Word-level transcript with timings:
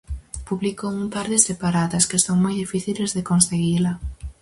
Publicou 0.51 0.89
un 1.03 1.09
par 1.15 1.27
de 1.33 1.39
separatas, 1.49 2.07
que 2.09 2.21
son 2.25 2.35
moi 2.43 2.53
difíciles 2.63 3.11
de 3.17 3.25
conseguila. 3.31 3.93